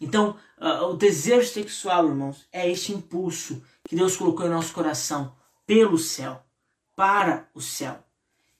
[0.00, 5.34] Então, uh, o desejo sexual, irmãos, é esse impulso que Deus colocou em nosso coração
[5.66, 6.44] pelo céu,
[6.96, 8.02] para o céu.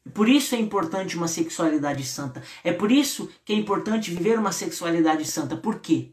[0.04, 2.42] E por isso é importante uma sexualidade santa.
[2.62, 5.56] É por isso que é importante viver uma sexualidade santa.
[5.56, 6.12] Por quê?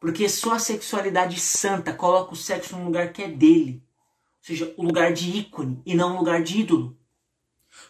[0.00, 3.82] Porque só a sexualidade santa coloca o sexo num lugar que é dele.
[4.40, 6.96] Ou seja, o lugar de ícone e não um lugar de ídolo.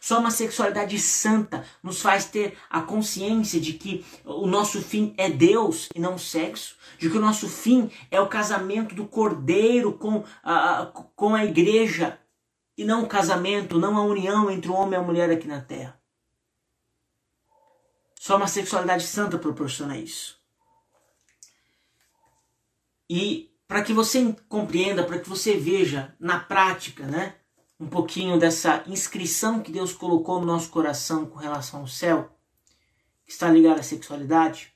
[0.01, 5.31] Só uma sexualidade santa nos faz ter a consciência de que o nosso fim é
[5.31, 9.92] Deus e não o sexo, de que o nosso fim é o casamento do cordeiro
[9.92, 12.18] com a, com a igreja
[12.79, 15.61] e não o casamento, não a união entre o homem e a mulher aqui na
[15.61, 16.01] terra.
[18.14, 20.38] Só uma sexualidade santa proporciona isso.
[23.11, 27.35] E para que você compreenda, para que você veja na prática, né,
[27.81, 32.38] um pouquinho dessa inscrição que Deus colocou no nosso coração com relação ao céu,
[33.27, 34.73] que está ligada à sexualidade,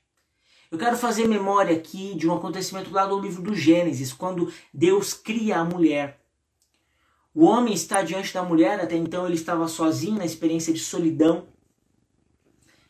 [0.69, 5.13] Eu quero fazer memória aqui de um acontecimento lá do livro do Gênesis, quando Deus
[5.13, 6.22] cria a mulher.
[7.33, 11.47] O homem está diante da mulher, até então ele estava sozinho na experiência de solidão.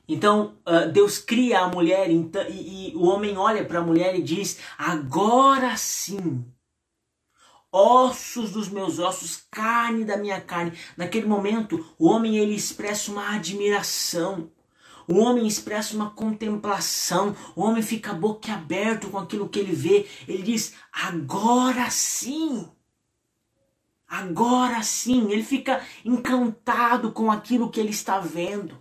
[0.08, 4.16] Então uh, Deus cria a mulher então, e, e o homem olha para a mulher
[4.16, 6.46] e diz: Agora sim,
[7.72, 10.78] ossos dos meus ossos, carne da minha carne.
[10.96, 14.52] Naquele momento, o homem ele expressa uma admiração.
[15.08, 20.08] O homem expressa uma contemplação, o homem fica boquiaberto com aquilo que ele vê.
[20.28, 22.70] Ele diz: agora sim.
[24.14, 25.32] Agora sim.
[25.32, 28.80] Ele fica encantado com aquilo que ele está vendo.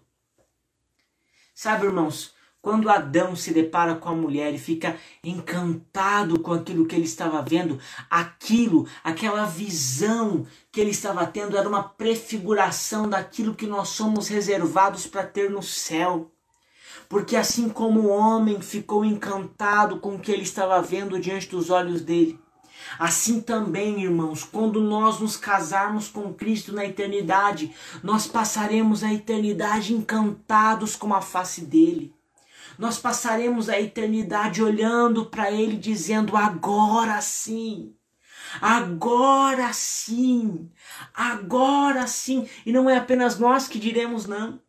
[1.54, 6.94] Sabe, irmãos, quando Adão se depara com a mulher e fica encantado com aquilo que
[6.94, 13.66] ele estava vendo, aquilo, aquela visão que ele estava tendo era uma prefiguração daquilo que
[13.66, 16.30] nós somos reservados para ter no céu.
[17.08, 21.70] Porque assim como o homem ficou encantado com o que ele estava vendo diante dos
[21.70, 22.38] olhos dele,
[22.98, 29.94] Assim também, irmãos, quando nós nos casarmos com Cristo na eternidade, nós passaremos a eternidade
[29.94, 32.14] encantados com a face dele
[32.78, 37.94] nós passaremos a eternidade olhando para Ele, dizendo: agora sim.
[38.60, 40.70] Agora sim,
[41.14, 44.60] agora sim, e não é apenas nós que diremos não.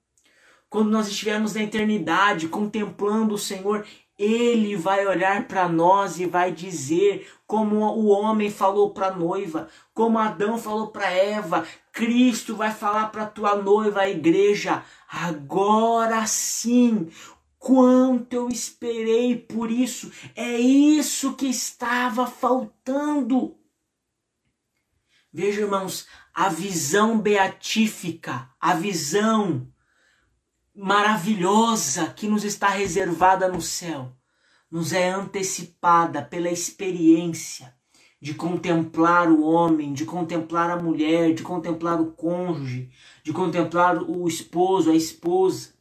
[0.69, 3.85] Quando nós estivermos na eternidade contemplando o Senhor,
[4.23, 9.67] ele vai olhar para nós e vai dizer, como o homem falou para a noiva,
[9.93, 17.09] como Adão falou para Eva, Cristo vai falar para tua noiva, a igreja, agora sim,
[17.63, 23.57] Quanto eu esperei por isso, é isso que estava faltando.
[25.31, 29.72] Veja, irmãos, a visão beatífica, a visão
[30.75, 34.11] maravilhosa que nos está reservada no céu,
[34.71, 37.75] nos é antecipada pela experiência
[38.19, 42.89] de contemplar o homem, de contemplar a mulher, de contemplar o cônjuge,
[43.23, 45.73] de contemplar o esposo, a esposa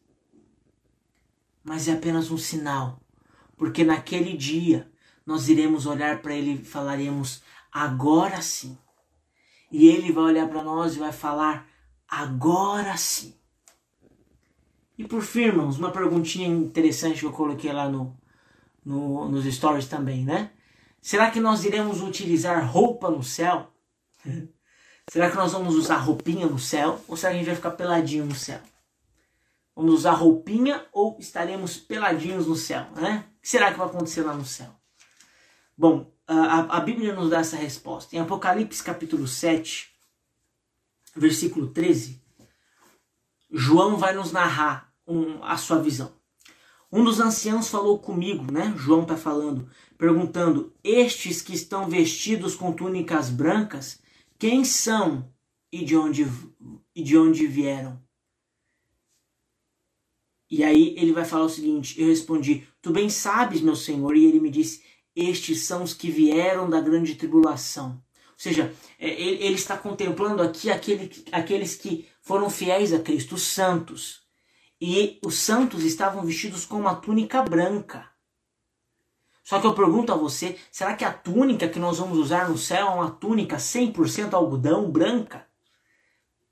[1.64, 3.00] mas é apenas um sinal,
[3.56, 4.90] porque naquele dia
[5.24, 8.76] nós iremos olhar para ele e falaremos agora sim.
[9.70, 11.66] E ele vai olhar para nós e vai falar
[12.08, 13.34] agora sim.
[14.96, 18.16] E por fim, irmãos, uma perguntinha interessante que eu coloquei lá no,
[18.84, 20.50] no, nos stories também, né?
[21.00, 23.72] Será que nós iremos utilizar roupa no céu?
[25.10, 27.00] será que nós vamos usar roupinha no céu?
[27.08, 28.60] Ou será que a gente vai ficar peladinho no céu?
[29.74, 33.24] Vamos usar roupinha ou estaremos peladinhos no céu, né?
[33.38, 34.68] O que será que vai acontecer lá no céu?
[35.76, 38.14] Bom, a, a Bíblia nos dá essa resposta.
[38.14, 39.90] Em Apocalipse capítulo 7,
[41.16, 42.21] versículo 13,
[43.52, 46.12] João vai nos narrar um, a sua visão.
[46.90, 48.74] Um dos anciãos falou comigo, né?
[48.76, 54.00] João está falando, perguntando: Estes que estão vestidos com túnicas brancas,
[54.38, 55.30] quem são
[55.70, 56.26] e de onde,
[56.94, 58.02] e de onde vieram?
[60.50, 64.16] E aí ele vai falar o seguinte: Eu respondi, Tu bem sabes, meu senhor.
[64.16, 64.82] E ele me disse:
[65.14, 67.90] Estes são os que vieram da grande tribulação.
[67.90, 73.42] Ou seja, é, ele está contemplando aqui aquele, aqueles que foram fiéis a Cristo, os
[73.42, 74.22] santos.
[74.80, 78.10] E os santos estavam vestidos com uma túnica branca.
[79.44, 82.56] Só que eu pergunto a você: será que a túnica que nós vamos usar no
[82.56, 85.46] céu é uma túnica 100% algodão branca?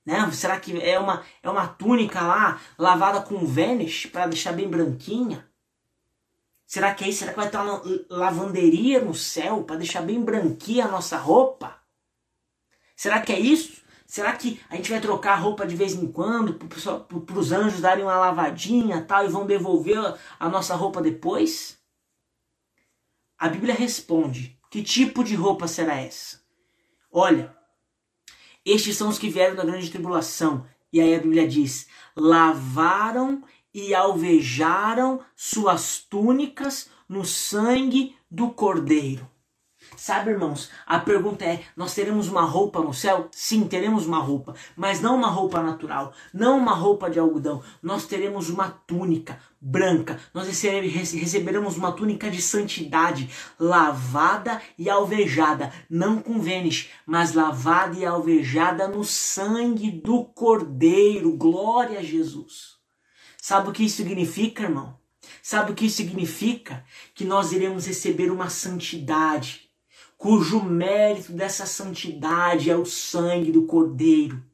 [0.04, 0.30] Né?
[0.32, 5.48] Será que é uma, é uma túnica lá lavada com Vanish para deixar bem branquinha?
[6.66, 7.20] Será que é isso?
[7.20, 11.80] Será que vai ter uma lavanderia no céu para deixar bem branquinha a nossa roupa?
[12.96, 13.82] Será que é isso?
[14.10, 17.80] Será que a gente vai trocar a roupa de vez em quando para os anjos
[17.80, 21.78] darem uma lavadinha tal e vão devolver a nossa roupa depois?
[23.38, 26.40] A Bíblia responde: que tipo de roupa será essa?
[27.12, 27.56] Olha,
[28.64, 30.66] estes são os que vieram da grande tribulação.
[30.92, 39.29] E aí a Bíblia diz: lavaram e alvejaram suas túnicas no sangue do Cordeiro.
[40.00, 43.28] Sabe, irmãos, a pergunta é: nós teremos uma roupa no céu?
[43.30, 47.62] Sim, teremos uma roupa, mas não uma roupa natural, não uma roupa de algodão.
[47.82, 56.22] Nós teremos uma túnica branca, nós receberemos uma túnica de santidade, lavada e alvejada, não
[56.22, 61.36] com vênis, mas lavada e alvejada no sangue do Cordeiro.
[61.36, 62.78] Glória a Jesus.
[63.36, 64.98] Sabe o que isso significa, irmão?
[65.42, 66.86] Sabe o que isso significa?
[67.14, 69.69] Que nós iremos receber uma santidade
[70.20, 74.44] cujo mérito dessa santidade é o sangue do Cordeiro.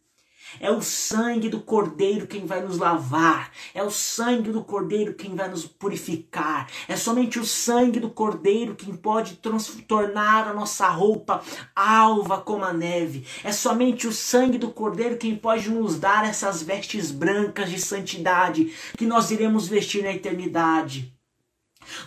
[0.61, 3.51] É o sangue do Cordeiro quem vai nos lavar.
[3.75, 6.71] É o sangue do Cordeiro quem vai nos purificar.
[6.87, 9.41] É somente o sangue do Cordeiro quem pode
[9.89, 11.43] tornar a nossa roupa
[11.75, 13.27] alva como a neve.
[13.43, 18.73] É somente o sangue do Cordeiro quem pode nos dar essas vestes brancas de santidade
[18.97, 21.16] que nós iremos vestir na eternidade.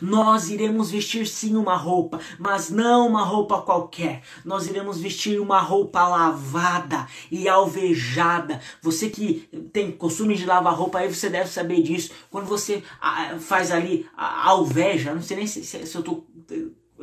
[0.02, 4.22] Nós iremos vestir sim uma roupa, mas não uma roupa qualquer.
[4.44, 8.62] Nós iremos vestir uma roupa lavada e alvejada.
[8.82, 12.12] Você que tem costume de lavar roupa, aí você deve saber disso.
[12.30, 16.26] Quando você ah, faz ali a alveja, não sei nem se, se eu estou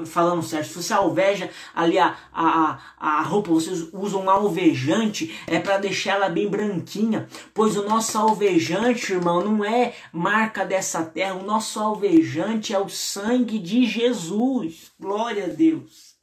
[0.04, 5.78] falando certo, se você alveja ali a, a, a roupa, vocês usam alvejante, é para
[5.78, 11.44] deixar ela bem branquinha, pois o nosso alvejante, irmão, não é marca dessa terra, o
[11.44, 14.90] nosso alvejante é o sangue de Jesus.
[14.98, 16.16] Glória a Deus.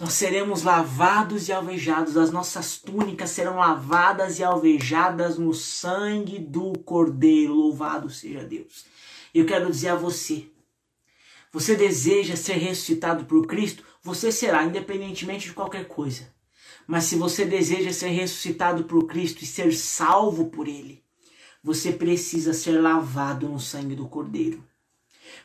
[0.00, 6.72] Nós seremos lavados e alvejados, as nossas túnicas serão lavadas e alvejadas no sangue do
[6.84, 7.52] Cordeiro.
[7.52, 8.86] Louvado seja Deus.
[9.34, 10.46] Eu quero dizer a você,
[11.52, 16.32] você deseja ser ressuscitado por Cristo, você será, independentemente de qualquer coisa.
[16.86, 21.02] Mas se você deseja ser ressuscitado por Cristo e ser salvo por Ele,
[21.62, 24.64] você precisa ser lavado no sangue do Cordeiro.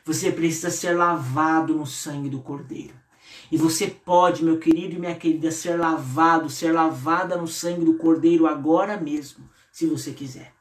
[0.04, 2.94] Você precisa ser lavado no sangue do Cordeiro.
[3.50, 7.94] E você pode, meu querido e minha querida, ser lavado, ser lavada no sangue do
[7.94, 10.54] Cordeiro agora mesmo, se você quiser.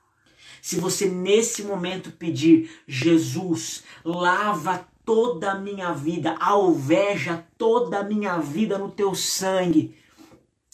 [0.61, 8.37] Se você nesse momento pedir, Jesus, lava toda a minha vida, alveja toda a minha
[8.37, 9.97] vida no teu sangue.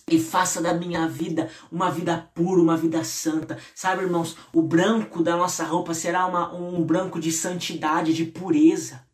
[0.07, 3.59] E faça da minha vida uma vida pura, uma vida santa.
[3.75, 9.07] Sabe, irmãos, o branco da nossa roupa será uma, um branco de santidade, de pureza.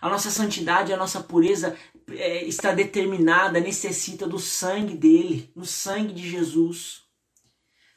[0.00, 1.76] A nossa santidade, a nossa pureza
[2.10, 7.04] é, está determinada, necessita do sangue dele, no sangue de Jesus.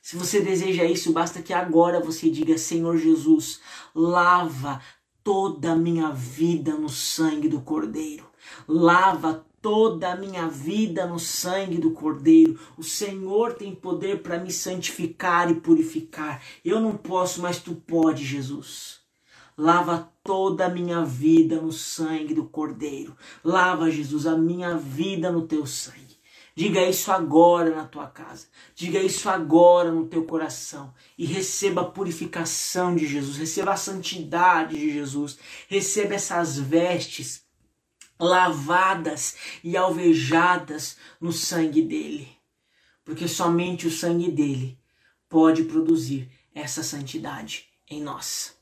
[0.02, 3.60] Se você deseja isso, basta que agora você diga: Senhor Jesus,
[3.94, 4.82] lava
[5.28, 8.24] toda a minha vida no sangue do Cordeiro.
[8.66, 12.58] Lava toda a minha vida no sangue do Cordeiro.
[12.78, 16.42] O Senhor tem poder para me santificar e purificar.
[16.64, 19.02] Eu não posso, mas tu pode, Jesus.
[19.58, 23.14] Lava toda a minha vida no sangue do Cordeiro.
[23.44, 26.07] Lava, Jesus, a minha vida no teu sangue.
[26.58, 28.48] Diga isso agora na tua casa.
[28.74, 30.92] Diga isso agora no teu coração.
[31.16, 33.38] E receba a purificação de Jesus.
[33.38, 35.38] Receba a santidade de Jesus.
[35.68, 37.46] Receba essas vestes
[38.20, 42.28] lavadas e alvejadas no sangue dele.
[43.06, 44.80] Porque somente o sangue dele
[45.30, 48.58] pode produzir essa santidade em nós.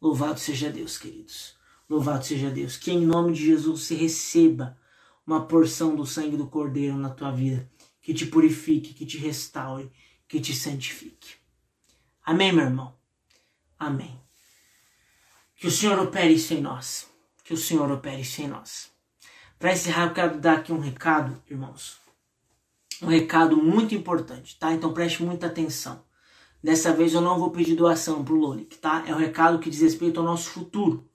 [0.00, 1.58] Louvado seja Deus, queridos.
[1.90, 2.78] Louvado seja Deus.
[2.78, 4.80] Que em nome de Jesus se receba
[5.32, 7.68] uma porção do sangue do Cordeiro na tua vida,
[8.00, 9.90] que te purifique, que te restaure,
[10.28, 11.36] que te santifique.
[12.24, 12.94] Amém, meu irmão?
[13.78, 14.20] Amém.
[15.56, 17.08] Que o Senhor opere isso em nós.
[17.44, 18.92] Que o Senhor opere isso em nós.
[19.58, 22.00] Para encerrar, eu quero dar aqui um recado, irmãos.
[23.00, 24.72] Um recado muito importante, tá?
[24.72, 26.04] Então preste muita atenção.
[26.62, 29.02] Dessa vez eu não vou pedir doação pro Lolic, tá?
[29.06, 31.08] É um recado que diz respeito ao nosso futuro,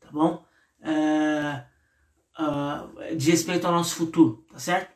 [0.00, 0.44] tá bom?
[0.80, 1.71] É
[2.38, 4.92] uh, diz respeito ao nosso futuro, tá certo?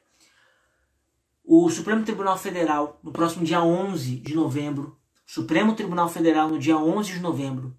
[1.44, 6.76] O Supremo Tribunal Federal, no próximo dia 11 de novembro, Supremo Tribunal Federal, no dia
[6.76, 7.76] 11 de novembro,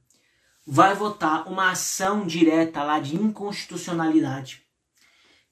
[0.65, 4.67] vai votar uma ação direta lá de inconstitucionalidade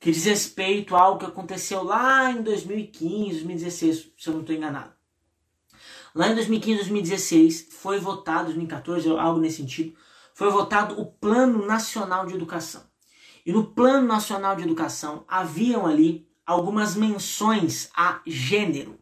[0.05, 4.55] que diz respeito a algo que aconteceu lá em 2015, 2016, se eu não estou
[4.55, 4.93] enganado.
[6.13, 9.95] Lá em 2015, 2016, foi votado, 2014, algo nesse sentido,
[10.33, 12.83] foi votado o Plano Nacional de Educação.
[13.45, 18.97] E no Plano Nacional de Educação haviam ali algumas menções a gênero.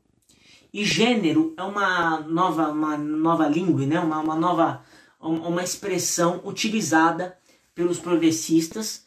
[0.73, 3.99] E gênero é uma nova, uma nova língua, né?
[3.99, 4.83] uma, uma nova
[5.19, 7.37] uma expressão utilizada
[7.73, 9.05] pelos progressistas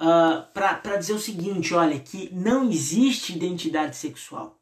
[0.00, 4.58] uh, ah, para dizer o seguinte, olha, que não existe identidade sexual.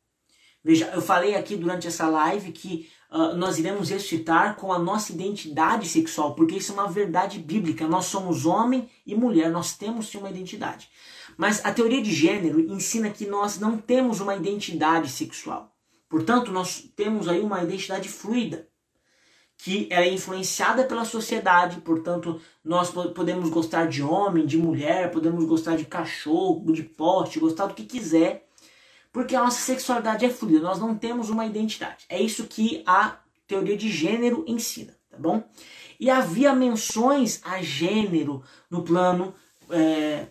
[0.65, 5.13] Veja, eu falei aqui durante essa live que uh, nós iremos ressuscitar com a nossa
[5.13, 7.87] identidade sexual, porque isso é uma verdade bíblica.
[7.87, 10.89] Nós somos homem e mulher, nós temos sim uma identidade.
[11.37, 15.73] Mas a teoria de gênero ensina que nós não temos uma identidade sexual.
[16.09, 18.69] Portanto, nós temos aí uma identidade fluida,
[19.59, 21.81] que é influenciada pela sociedade.
[21.81, 27.67] Portanto, nós podemos gostar de homem, de mulher, podemos gostar de cachorro, de poste, gostar
[27.67, 28.46] do que quiser
[29.17, 32.05] porque a nossa sexualidade é fluida, nós não temos uma identidade.
[32.07, 35.43] É isso que a teoria de gênero ensina, tá bom?
[35.99, 39.35] E havia menções a gênero no plano,
[39.71, 40.27] é,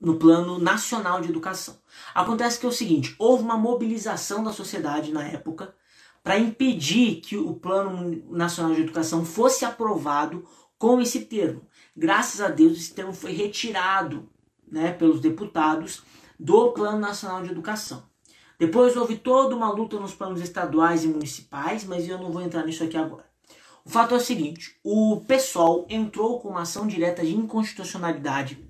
[0.00, 1.76] no plano nacional de educação.
[2.14, 5.74] Acontece que é o seguinte, houve uma mobilização da sociedade na época
[6.22, 11.60] para impedir que o Plano Nacional de Educação fosse aprovado com esse termo.
[11.94, 14.26] Graças a Deus, esse termo foi retirado
[14.66, 16.02] né, pelos deputados
[16.38, 18.02] do Plano Nacional de Educação.
[18.58, 22.64] Depois houve toda uma luta nos planos estaduais e municipais, mas eu não vou entrar
[22.64, 23.24] nisso aqui agora.
[23.84, 28.66] O fato é o seguinte: o PSOL entrou com uma ação direta de inconstitucionalidade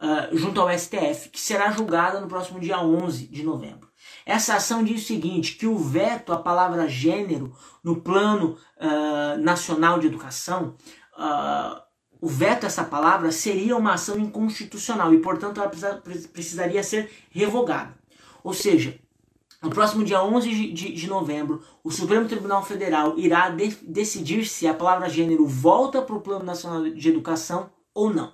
[0.00, 3.88] uh, junto ao STF, que será julgada no próximo dia 11 de novembro.
[4.24, 9.98] Essa ação diz o seguinte: que o veto à palavra gênero no plano uh, nacional
[9.98, 10.76] de educação,
[11.18, 11.87] uh,
[12.20, 17.10] o veto a essa palavra seria uma ação inconstitucional e, portanto, ela precisa, precisaria ser
[17.30, 17.96] revogada.
[18.42, 18.98] Ou seja,
[19.60, 24.74] no próximo dia 11 de, novembro, o Supremo Tribunal Federal irá de, decidir se a
[24.74, 28.32] palavra gênero volta para o Plano Nacional de Educação ou não.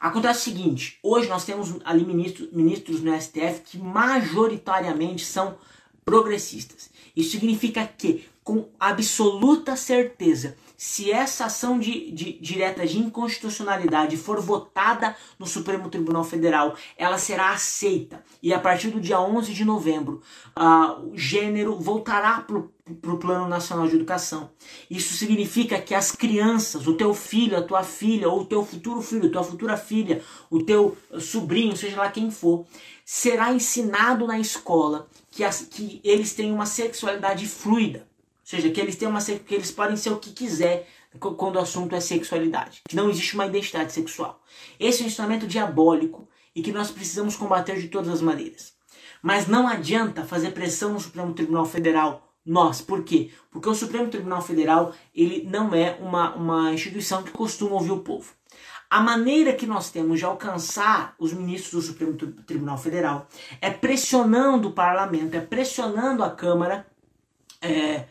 [0.00, 5.56] Acontece o seguinte: hoje nós temos ali ministros, ministros no STF que majoritariamente são
[6.04, 6.90] progressistas.
[7.16, 14.38] Isso significa que, com absoluta certeza, se essa ação de, de, direta de inconstitucionalidade for
[14.38, 18.22] votada no Supremo Tribunal Federal, ela será aceita.
[18.42, 20.20] E a partir do dia 11 de novembro,
[20.54, 22.58] uh, o gênero voltará para
[23.10, 24.50] o Plano Nacional de Educação.
[24.90, 29.00] Isso significa que as crianças, o teu filho, a tua filha, ou o teu futuro
[29.00, 32.66] filho, tua futura filha, o teu sobrinho, seja lá quem for,
[33.06, 38.06] será ensinado na escola que, as, que eles têm uma sexualidade fluida
[38.44, 40.86] ou seja, que eles têm uma que eles podem ser o que quiser
[41.18, 44.42] quando o assunto é sexualidade, que não existe uma identidade sexual.
[44.78, 48.74] Esse é um instrumento diabólico e que nós precisamos combater de todas as maneiras.
[49.22, 52.82] Mas não adianta fazer pressão no Supremo Tribunal Federal nós.
[52.82, 53.30] Por quê?
[53.50, 58.00] Porque o Supremo Tribunal Federal ele não é uma, uma instituição que costuma ouvir o
[58.00, 58.34] povo.
[58.90, 63.26] A maneira que nós temos de alcançar os ministros do Supremo Tribunal Federal
[63.62, 66.86] é pressionando o parlamento, é pressionando a Câmara
[67.62, 68.04] é,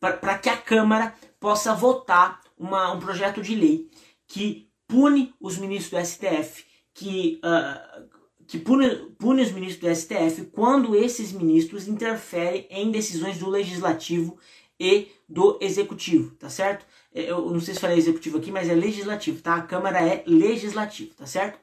[0.00, 3.88] para que a Câmara possa votar uma, um projeto de lei
[4.26, 8.08] que pune os ministros do STF, que, uh,
[8.46, 8.88] que pune,
[9.18, 14.38] pune os ministros do STF quando esses ministros interferem em decisões do legislativo
[14.80, 16.86] e do executivo, tá certo?
[17.14, 19.56] É, eu não sei se falei executivo aqui, mas é legislativo, tá?
[19.56, 21.58] A Câmara é legislativo, tá certo?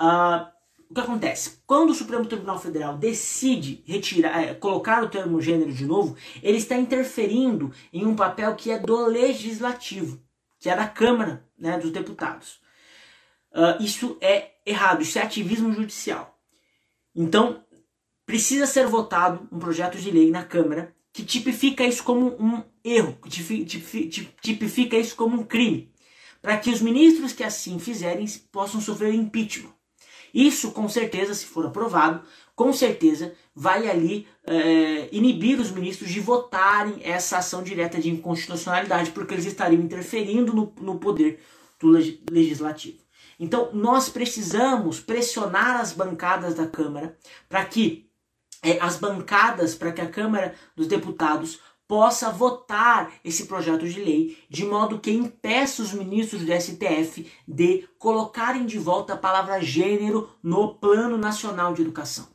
[0.00, 0.46] Uh,
[0.90, 1.60] o que acontece?
[1.66, 6.56] Quando o Supremo Tribunal Federal decide retirar, é, colocar o termo gênero de novo, ele
[6.56, 10.18] está interferindo em um papel que é do legislativo,
[10.58, 12.60] que é da Câmara né, dos Deputados.
[13.52, 16.38] Uh, isso é errado, isso é ativismo judicial.
[17.14, 17.62] Então,
[18.24, 23.18] precisa ser votado um projeto de lei na Câmara que tipifica isso como um erro,
[23.22, 23.64] que
[24.40, 25.92] tipifica isso como um crime,
[26.40, 29.77] para que os ministros que assim fizerem possam sofrer impeachment.
[30.38, 32.22] Isso, com certeza, se for aprovado,
[32.54, 39.10] com certeza vai ali é, inibir os ministros de votarem essa ação direta de inconstitucionalidade,
[39.10, 41.40] porque eles estariam interferindo no, no poder
[41.80, 41.88] do
[42.30, 42.98] legislativo.
[43.40, 47.18] Então, nós precisamos pressionar as bancadas da Câmara
[47.48, 48.08] para que
[48.62, 51.58] é, as bancadas, para que a Câmara dos Deputados
[51.88, 57.88] possa votar esse projeto de lei de modo que impeça os ministros do STF de
[57.98, 62.28] colocarem de volta a palavra gênero no Plano Nacional de Educação.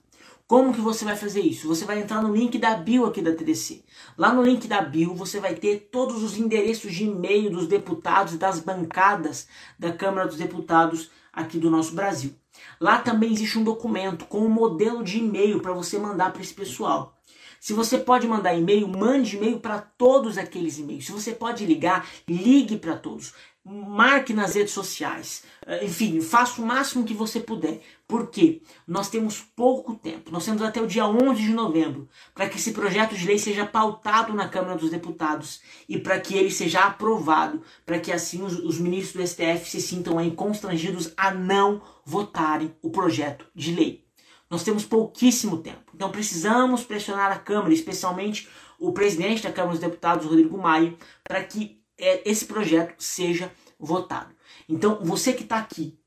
[0.47, 1.67] Como que você vai fazer isso?
[1.67, 3.83] Você vai entrar no link da bio aqui da TDC.
[4.17, 8.37] Lá no link da bio você vai ter todos os endereços de e-mail dos deputados
[8.37, 9.47] das bancadas
[9.79, 12.35] da Câmara dos Deputados aqui do nosso Brasil.
[12.79, 16.53] Lá também existe um documento com um modelo de e-mail para você mandar para esse
[16.53, 17.15] pessoal.
[17.63, 21.05] Se você pode mandar e-mail, mande e-mail para todos aqueles e-mails.
[21.05, 23.33] Se você pode ligar, ligue para todos.
[23.63, 25.45] Marque nas redes sociais.
[25.65, 27.79] Eh, enfim, faça o máximo que você puder.
[28.05, 30.29] Porque nós temos pouco tempo.
[30.29, 33.65] Nós temos até o dia 11 de novembro para que esse projeto de lei seja
[33.65, 38.59] pautado na Câmara dos Deputados e para que ele seja aprovado, para que assim os,
[38.59, 44.03] os ministros do STF se sintam aí constrangidos a não votarem o projeto de lei.
[44.49, 45.82] Nós temos pouquíssimo tempo.
[45.93, 51.43] Então precisamos pressionar a Câmara, especialmente o presidente da Câmara dos Deputados, Rodrigo Maia, para
[51.43, 54.35] que é, esse projeto seja votado.
[54.67, 55.99] Então, você que está aqui,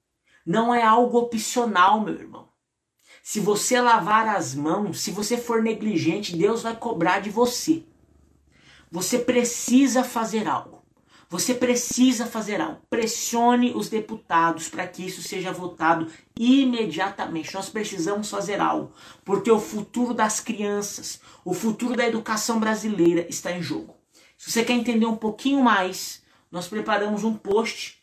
[0.45, 2.49] não é algo opcional, meu irmão.
[3.23, 7.85] Se você lavar as mãos, se você for negligente, Deus vai cobrar de você.
[8.91, 10.86] Você precisa fazer algo.
[11.29, 12.81] Você precisa fazer algo.
[12.89, 16.07] Pressione os deputados para que isso seja votado
[16.39, 17.53] imediatamente.
[17.53, 18.93] Nós precisamos fazer algo,
[19.25, 23.97] porque o futuro das crianças, o futuro da educação brasileira está em jogo.
[24.39, 28.03] Se você quer entender um pouquinho mais, nós preparamos um post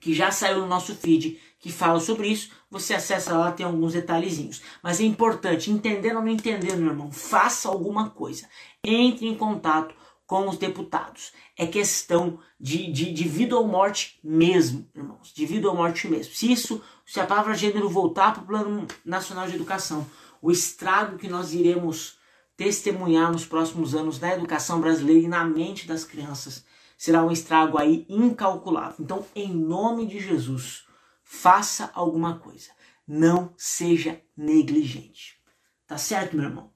[0.00, 2.50] que já saiu no nosso feed, que fala sobre isso.
[2.70, 4.62] Você acessa lá, tem alguns detalhezinhos.
[4.82, 8.48] Mas é importante, entendendo ou não entendendo, meu irmão, faça alguma coisa.
[8.84, 9.94] Entre em contato
[10.26, 11.32] com os deputados.
[11.56, 15.32] É questão de, de, de vida ou morte mesmo, irmãos.
[15.32, 16.34] De vida ou morte mesmo.
[16.34, 20.06] Se isso, se a palavra gênero voltar para o Plano Nacional de Educação,
[20.42, 22.18] o estrago que nós iremos
[22.56, 26.64] testemunhar nos próximos anos na educação brasileira e na mente das crianças
[26.96, 28.96] será um estrago aí incalculável.
[28.98, 30.84] Então, em nome de Jesus,
[31.22, 32.70] faça alguma coisa.
[33.06, 35.38] Não seja negligente.
[35.86, 36.72] Tá certo, meu irmão?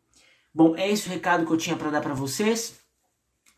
[0.52, 2.79] Bom, é esse o recado que eu tinha para dar para vocês.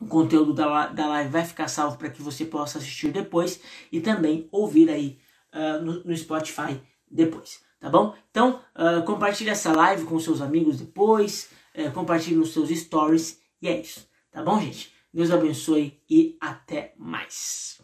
[0.03, 3.61] O conteúdo da, da live vai ficar salvo para que você possa assistir depois
[3.93, 5.21] e também ouvir aí
[5.55, 8.13] uh, no, no, Spotify depois, tá bom?
[8.29, 13.69] Então, uh, compartilhe essa live com seus amigos depois, uh, compartilhe nos seus stories e
[13.69, 14.93] é isso, tá bom, gente?
[15.15, 17.81] Deus abençoe e até mais.